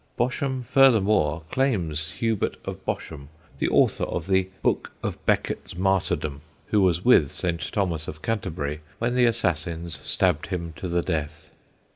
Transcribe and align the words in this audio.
Bosham 0.17 0.63
furthermore 0.63 1.43
claims 1.51 2.13
Hubert 2.13 2.57
of 2.65 2.83
Bosham, 2.85 3.29
the 3.59 3.69
author 3.69 4.05
of 4.05 4.25
the 4.25 4.49
Book 4.63 4.91
of 5.03 5.23
Becket's 5.27 5.75
Martyrdom, 5.77 6.41
who 6.69 6.81
was 6.81 7.05
with 7.05 7.29
Saint 7.29 7.71
Thomas 7.71 8.07
of 8.07 8.23
Canterbury 8.23 8.81
when 8.97 9.13
the 9.13 9.25
assassins 9.27 9.99
stabbed 10.01 10.47
him 10.47 10.73
to 10.77 10.87
the 10.87 11.03
death. 11.03 11.51